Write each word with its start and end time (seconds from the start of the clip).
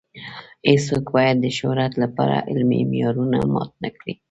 هیڅوک 0.69 1.05
باید 1.15 1.37
د 1.41 1.45
شهرت 1.57 1.93
لپاره 2.03 2.35
علمي 2.49 2.81
معیارونه 2.89 3.37
مات 3.53 3.71
نه 3.83 3.89
کړي. 3.97 4.13